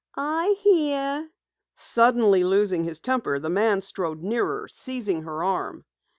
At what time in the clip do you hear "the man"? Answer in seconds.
3.39-3.81